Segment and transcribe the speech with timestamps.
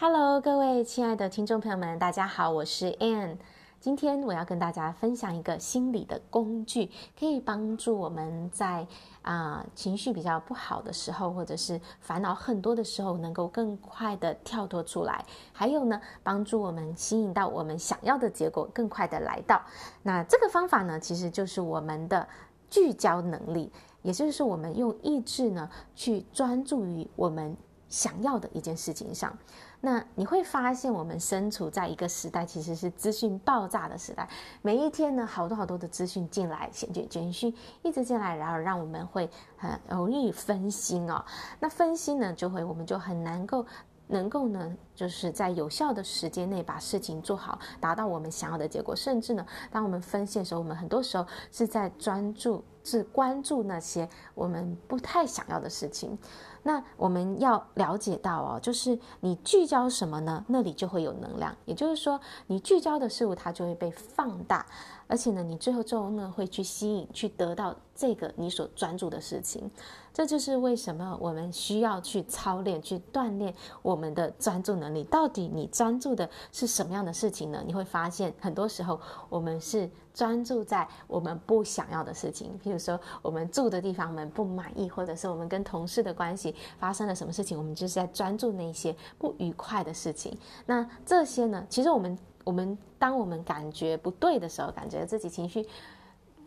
[0.00, 3.36] Hello，各位亲爱的听众朋友们，大家好，我是 Ann。
[3.80, 8.86] 今天我要跟大家分享一个心理的工具，可以帮助我们在
[9.22, 15.24] 啊、情绪比较不好的时候，或者是烦恼很多的时候，能够更快的跳脱出来。
[15.52, 19.60] 还有呢，帮助我们吸引到我们想要的结果，更快的来到。
[20.04, 22.24] 那这个方法呢，其实就是我们的
[22.70, 23.72] 聚焦能力，
[24.02, 27.56] 也就是我们用意志呢去专注于我们
[27.88, 29.36] 想要的一件事情上。
[29.80, 34.28] 那你会发现，我们身处在一个时代，其实是资讯爆炸的时代。
[34.60, 41.24] 每一天呢，好多好多的资讯进来，简简简讯一直进来，然后让我们会很容易分心哦。
[41.60, 43.64] 那分心呢，就会我们就很难够
[44.08, 48.96] 能够呢，就是在有效的时间内把事情做好，达到我们想要的结果。
[48.96, 56.18] 甚至呢，当我们分心的时候，我们很多时候是在专注，是关注那些我们不太想要的事情。
[56.64, 60.44] 那我们要了解到哦，就是你聚焦什么呢？
[60.48, 61.56] 那里就会有能量。
[61.64, 64.66] 也就是说，你聚焦的事物，它就会被放大，
[65.06, 69.70] 而且呢，你最后最后呢会去吸引，去得到这个你所专注的事情。
[70.12, 75.04] 这就是为什么我们需要去操练、去锻炼我们的专注能力。
[75.04, 77.62] 到底你专注的是什么样的事情呢？
[77.64, 90.36] 你会发现，很多时候我们是专注在我们不想要的事情，譬如说我们住的地方我们不满意，或者是我们跟同事的关系发生了什么事情，我们就是在专注那些不愉快的事情。
[90.66, 95.66] 那这些呢，其实我们我们当我们感觉不对的时候，感觉自己情绪。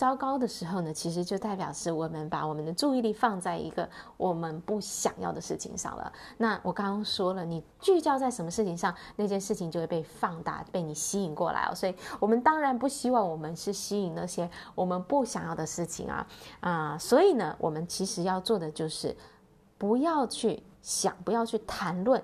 [0.01, 6.11] 糟糕的时候呢，其实就代表是我们把我们的注意力放在一个我们不想要的事情上了。
[6.37, 11.75] 那我刚刚说了，你聚焦在什么事情上，那件事情就会被放大，被你吸引过来哦。
[11.75, 16.27] 所以我们当然不希望我们是吸引那些我们不想要的事情啊
[16.61, 16.97] 啊！
[16.97, 19.15] 所以呢，我们其实要做的就是
[19.77, 22.19] 不要去想，不要去谈论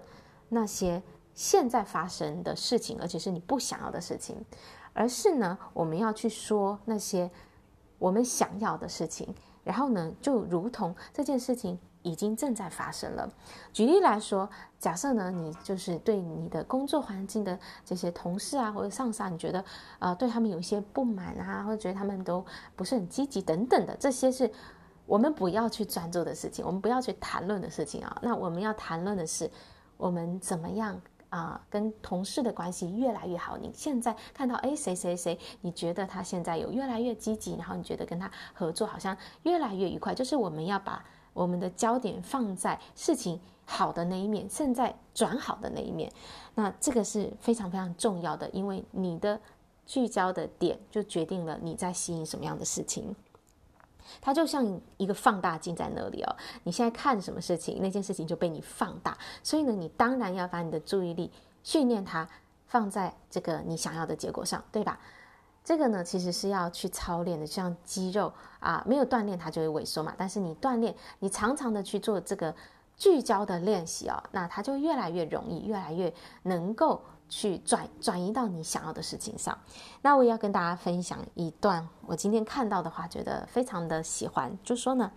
[0.49, 0.99] 那些
[1.35, 4.43] 现在发生的事情，而且是你不想要的事情，
[4.93, 7.29] 而是呢，我们要去说那些。
[7.99, 9.33] 我们想要的事情，
[9.63, 13.29] 然后呢，就如同这件事情已经正在发生了。
[13.73, 14.49] 举例来说，
[14.79, 19.63] 假设呢，你就是对你的工作环境的这些同事啊，或者上司啊，你觉得
[19.99, 22.45] 呃，对他们有一些不满啊，或者觉得他们都
[22.75, 24.49] 不是很积极等等的，这些是
[25.05, 28.17] 我们不要去专注的事情，我们不要去谈论的事情啊。
[28.21, 29.49] 那我们要谈论的是，
[29.97, 31.01] 我们怎么样？
[31.29, 33.57] 啊、跟同事的关系越来越好。
[33.57, 40.15] 你现在看到，哎，谁谁谁，你觉得他现在有越来越积极，然后你觉得跟他合作好像越来越愉快。
[40.15, 46.11] 就是我们要把我们的焦点放在事情好的那一面，现在转好的那一面。
[46.55, 49.39] 那这个是非常非常重要的，因为你的
[49.85, 53.15] 聚焦的点就决定了你在吸引什么样的事情。
[54.21, 59.17] 它就像一个放大镜在那里哦，你现在看什么事情，那件事情就被你放大。
[59.43, 61.31] 所以呢，你当然要把你的注意力
[61.63, 62.27] 训练它
[62.65, 64.99] 放在这个你想要的结果上，对吧？
[65.63, 70.13] 这个呢，其实是要去操练的，像肌肉啊，没有锻炼它就会萎缩嘛。
[70.17, 72.55] 但是你锻炼，你常常的去做这个
[72.95, 76.13] 聚焦的练习哦，那它就越来越容易，越来越
[76.43, 77.01] 能够。
[77.29, 79.57] 去转转移到你想要的事情上。
[80.01, 84.57] 那我也要跟大家分享一段我今天看到的话，觉得非常的喜欢。
[84.63, 85.11] 就说呢，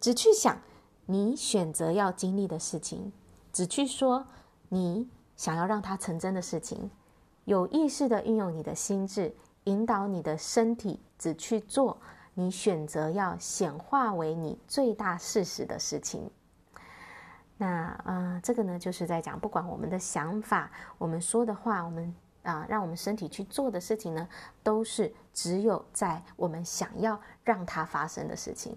[0.00, 0.58] 只去想
[1.06, 3.12] 你选择要经历的事情，
[3.52, 4.26] 只去说
[4.68, 6.90] 你想要让它成真的事情，
[7.44, 9.34] 有意识的运用你的心智，
[9.64, 11.98] 引导你的身体，只去做
[12.34, 16.30] 你选择要显化为你最大事实的事情。
[17.56, 24.28] 那呃，这个呢，就是在讲，不管我们的想法，我们说的话，我们啊、呃，让我们身体去做的事情呢，
[24.62, 28.76] 都是只有在我们想要让它发生的事情。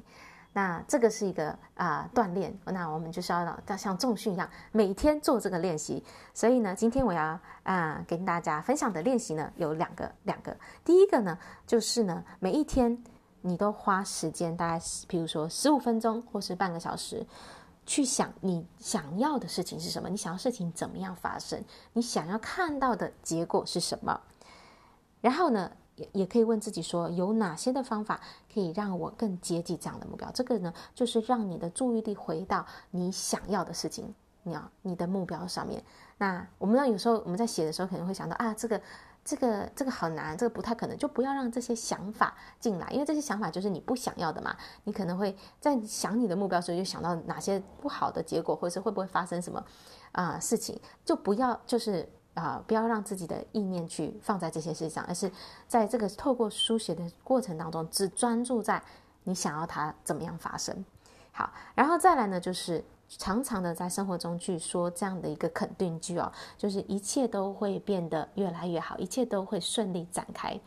[0.53, 6.03] 那这个是一个啊、呃、锻炼，那我们就是要要像重训一样，每天做这个练习。
[6.33, 10.55] 所以呢，今天我要啊、跟大家分享的练习呢，有两个，两个。
[10.85, 13.03] 第一个呢，就是呢，每一天
[13.41, 17.25] 你都花时间，大概比如说十五分钟或是半个小时。
[17.87, 20.09] 去想你想要的事情是什么？
[20.09, 21.63] 你想要事情怎么样发生？
[21.93, 24.22] 你想要看到的结果是什么？
[25.22, 28.19] 然后呢，也也可以问自己说，有哪些的方法
[28.53, 30.29] 可以让我更接近这样的目标？
[30.31, 34.13] 这个呢，就是让你的注意力回到你想要的事情，
[34.43, 35.81] 你要你的目标上面。
[36.17, 38.79] 那我们呢，有时候我们在写的时候，可能会想到啊，这个。
[39.28, 44.56] 这个这个很难，这个不太可能，就不要让这些想法进来，因为这些想法就是你不想要的嘛。
[44.85, 49.62] 你可能会在想你的目标时候，就想到哪些不好的结果，或者是会不会发生什么
[50.14, 55.29] 啊、事情，就不要就是啊、不要让自己的意念去放在这些事情上，而是
[55.68, 58.82] 在这个透过书写的过程当中，只专注在
[59.26, 60.85] 你想要它怎么样发生。
[61.34, 70.59] 好，然后再来呢，就是常常的在生活中去说这样的一个肯定句哦，就是一切都会变得越来越好，一切都会顺利展开。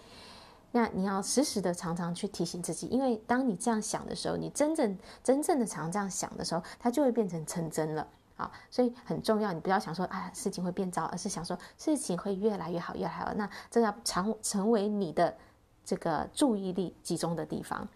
[0.73, 8.07] 那你要时时的常常去提醒自己，因为当你这样想的时候，你真正真正的常这样想的时候，它就会变成成真了
[8.37, 8.51] 啊。
[8.71, 13.35] 所以很重要，你不要想说啊事情会变糟，而是想说事情会越来越好，越来越好。
[13.35, 15.37] 那这要常成为你的
[15.85, 17.87] 这个注意力集中的地方。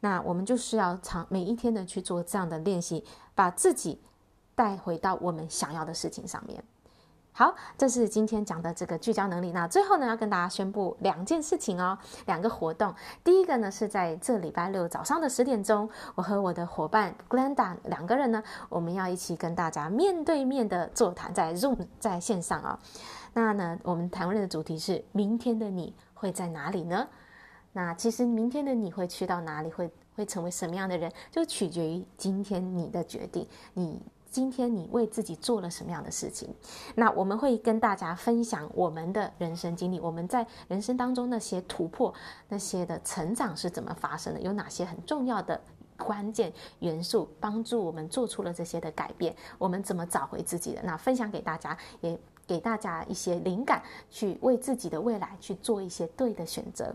[0.00, 3.04] 那我们就是要常每一天的去做这样的练习，
[3.34, 4.00] 把自己
[4.54, 6.62] 带回到我们想要的事情上面。
[7.32, 9.52] 好，这是今天讲的这个聚焦能力。
[9.52, 12.94] 那最后呢，要跟大家宣布两件事情哦，两个活动。
[13.22, 22.74] 第一个呢是在这礼拜六早上的十点钟，我和我的伙伴 Glenda 两个人呢，我们要一起跟大家面对面的座谈，在 Zoom 在线上啊、哦。
[23.34, 27.06] 那呢，我们谈论的主题是明天的你会在哪里呢？
[27.76, 33.46] 那其实明天的你会去到哪里，会会成为什么样的人，就取决于今天你的决定。
[33.74, 34.00] 你
[34.30, 36.48] 今天你为自己做了什么样的事情？
[36.94, 42.14] 那我们会跟大家分享我们的人生经历，我们在人生当中那些突破、
[42.48, 45.60] 那些的成长是怎么发生的，有哪些很重要的
[45.98, 50.80] 关键元素帮助我们做出了这些的改变，我们怎么找回自己的？
[50.82, 56.90] 那分享给大家，也给大家一些灵感，去为自己的未来去做一些对的选择。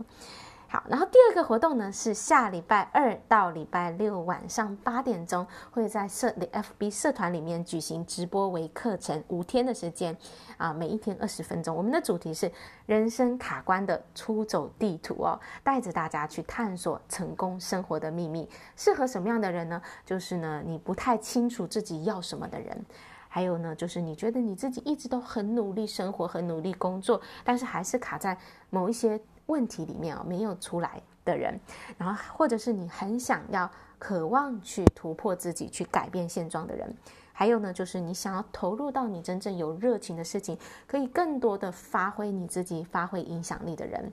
[0.72, 10.16] 好，然后第二个活动呢，是下礼拜二到礼拜六晚上八点钟，会在社的 FB 社团里面举行直播为课程五天的时间，
[10.56, 11.76] 啊，每一天二十分钟。
[11.76, 12.50] 我们的主题是
[12.86, 18.48] 人生卡关的出走地图哦，带着大家去探索成功生活的秘密。
[18.74, 19.82] 适合什么样的人呢？
[20.06, 22.86] 就是呢，你不太清楚自己要什么的人，
[23.28, 28.38] 还有呢，就是你觉得你自己一直都很努力生活，很努力工作，但是还是卡在
[28.70, 29.20] 某一些。
[29.46, 31.58] 问题里面啊，没有出来的人，
[31.98, 36.94] 然后或者是你很想要、渴望去突破自己、去改变现状的人，
[37.32, 44.12] 还有呢，就是你想要投入到你真正有热情的事情，可以更多的发挥你自己、发挥影响力的人。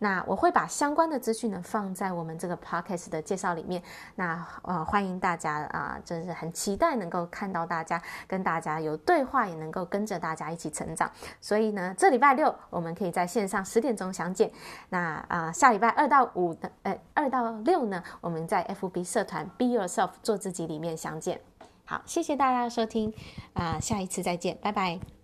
[0.00, 3.80] 那我会把相关的资讯呢放在我们这个 podcast 的介绍里面。
[4.16, 11.08] 那呃，欢迎大家啊、真是很期待能够看到大家，跟大家有对话，也能够跟着大家一起成长。
[11.40, 14.50] 所以呢，这礼拜六我们可以在线上十点钟相见。
[14.88, 21.40] 那啊、下礼拜二到五的呃二到六呢，我们在 FB 社团 Be Yourself 做自己里面相见。
[21.84, 23.12] 好，谢谢大家收听
[23.52, 25.19] 啊、下一次再见，拜拜。